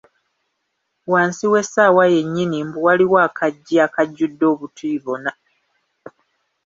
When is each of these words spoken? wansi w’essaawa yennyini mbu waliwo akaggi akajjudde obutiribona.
wansi 1.11 1.45
w’essaawa 1.51 2.03
yennyini 2.13 2.57
mbu 2.67 2.79
waliwo 2.85 3.17
akaggi 3.27 3.75
akajjudde 3.85 4.45
obutiribona. 4.53 5.31